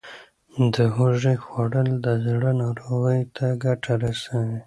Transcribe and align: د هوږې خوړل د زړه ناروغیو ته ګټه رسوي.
د 0.73 0.75
هوږې 0.95 1.35
خوړل 1.45 1.89
د 2.05 2.07
زړه 2.25 2.51
ناروغیو 2.61 3.31
ته 3.35 3.45
ګټه 3.63 3.93
رسوي. 4.03 4.57